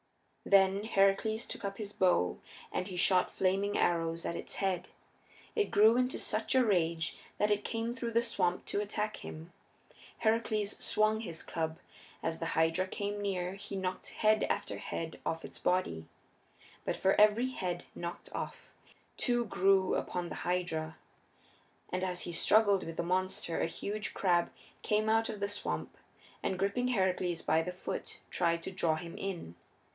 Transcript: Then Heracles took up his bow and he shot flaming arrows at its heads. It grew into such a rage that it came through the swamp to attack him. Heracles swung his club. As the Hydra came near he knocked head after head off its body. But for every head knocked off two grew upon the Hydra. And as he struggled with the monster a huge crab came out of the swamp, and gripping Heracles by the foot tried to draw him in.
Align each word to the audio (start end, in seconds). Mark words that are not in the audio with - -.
Then 0.43 0.85
Heracles 0.85 1.45
took 1.45 1.63
up 1.63 1.77
his 1.77 1.93
bow 1.93 2.39
and 2.71 2.87
he 2.87 2.97
shot 2.97 3.29
flaming 3.29 3.77
arrows 3.77 4.25
at 4.25 4.35
its 4.35 4.55
heads. 4.55 4.89
It 5.55 5.69
grew 5.69 5.95
into 5.95 6.17
such 6.17 6.55
a 6.55 6.65
rage 6.65 7.15
that 7.37 7.51
it 7.51 7.63
came 7.63 7.93
through 7.93 8.11
the 8.11 8.23
swamp 8.23 8.65
to 8.65 8.81
attack 8.81 9.17
him. 9.17 9.53
Heracles 10.17 10.75
swung 10.83 11.19
his 11.19 11.43
club. 11.43 11.77
As 12.23 12.39
the 12.39 12.47
Hydra 12.57 12.87
came 12.87 13.21
near 13.21 13.53
he 13.53 13.75
knocked 13.75 14.09
head 14.09 14.43
after 14.45 14.79
head 14.79 15.19
off 15.23 15.45
its 15.45 15.59
body. 15.59 16.07
But 16.83 16.97
for 16.97 17.13
every 17.21 17.49
head 17.51 17.85
knocked 17.93 18.29
off 18.33 18.73
two 19.17 19.45
grew 19.45 19.93
upon 19.93 20.29
the 20.29 20.35
Hydra. 20.41 20.97
And 21.91 22.03
as 22.03 22.21
he 22.21 22.33
struggled 22.33 22.83
with 22.83 22.97
the 22.97 23.03
monster 23.03 23.61
a 23.61 23.67
huge 23.67 24.15
crab 24.15 24.51
came 24.81 25.07
out 25.07 25.29
of 25.29 25.39
the 25.39 25.47
swamp, 25.47 25.95
and 26.41 26.57
gripping 26.57 26.87
Heracles 26.87 27.43
by 27.43 27.61
the 27.61 27.71
foot 27.71 28.19
tried 28.31 28.63
to 28.63 28.71
draw 28.71 28.95
him 28.95 29.15
in. 29.15 29.53